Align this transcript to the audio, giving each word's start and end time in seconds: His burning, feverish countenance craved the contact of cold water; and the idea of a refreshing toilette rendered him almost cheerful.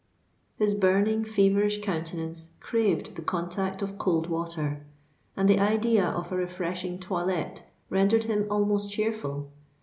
His 0.57 0.73
burning, 0.73 1.23
feverish 1.25 1.79
countenance 1.81 2.53
craved 2.59 3.15
the 3.17 3.21
contact 3.21 3.83
of 3.83 3.99
cold 3.99 4.25
water; 4.31 4.83
and 5.37 5.47
the 5.47 5.59
idea 5.59 6.03
of 6.05 6.31
a 6.31 6.37
refreshing 6.37 6.97
toilette 6.97 7.69
rendered 7.87 8.23
him 8.23 8.47
almost 8.49 8.89
cheerful. 8.91 9.51